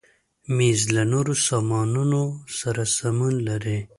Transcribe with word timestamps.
مېز 0.55 0.81
له 0.95 1.03
نورو 1.13 1.33
سامانونو 1.47 2.21
سره 2.59 2.83
سمون 2.97 3.33
لري. 3.47 3.77